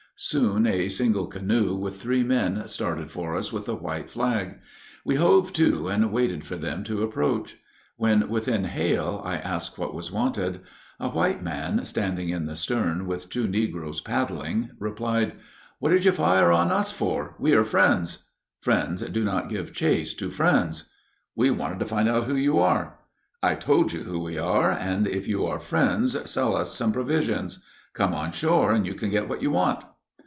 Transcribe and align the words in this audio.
Soon 0.23 0.67
a 0.67 0.87
single 0.87 1.25
canoe 1.25 1.73
with 1.75 1.99
three 1.99 2.23
men 2.23 2.67
started 2.67 3.09
for 3.09 3.35
us 3.35 3.51
with 3.51 3.67
a 3.67 3.73
white 3.73 4.11
flag. 4.11 4.59
We 5.03 5.15
hove 5.15 5.51
to, 5.53 5.87
and 5.87 6.11
waited 6.11 6.45
for 6.45 6.57
them 6.57 6.83
to 6.83 7.01
approach. 7.01 7.57
When 7.97 8.29
within 8.29 8.65
hail, 8.65 9.23
I 9.25 9.37
asked 9.37 9.79
what 9.79 9.95
was 9.95 10.11
wanted. 10.11 10.61
A 10.99 11.09
white 11.09 11.41
man, 11.41 11.83
standing 11.85 12.29
in 12.29 12.45
the 12.45 12.55
stern, 12.55 13.07
with 13.07 13.29
two 13.31 13.47
negroes 13.47 13.99
paddling, 13.99 14.69
replied: 14.77 15.33
"What 15.79 15.89
did 15.89 16.05
you 16.05 16.11
fire 16.11 16.51
on 16.51 16.69
us 16.71 16.91
for? 16.91 17.33
We 17.39 17.53
are 17.55 17.63
friends." 17.65 18.29
"Friends 18.59 19.01
do 19.01 19.23
not 19.23 19.49
give 19.49 19.73
chase 19.73 20.13
to 20.15 20.29
friends." 20.29 20.91
"We 21.35 21.49
wanted 21.49 21.79
to 21.79 21.85
find 21.87 22.07
out 22.07 22.25
who 22.25 22.35
you 22.35 22.59
are." 22.59 22.99
"I 23.41 23.55
told 23.55 23.91
you 23.91 24.01
who 24.03 24.19
we 24.19 24.37
are; 24.37 24.71
and 24.71 25.07
if 25.07 25.27
you 25.27 25.47
are 25.47 25.59
friends, 25.59 26.15
sell 26.29 26.55
us 26.55 26.75
some 26.75 26.93
provisions." 26.93 27.63
"Come 27.95 28.13
on 28.13 28.31
shore, 28.33 28.71
and 28.71 28.85
you 28.85 28.93
can 28.93 29.09
get 29.09 29.27
what 29.27 29.41
you 29.41 29.49
want." 29.49 29.83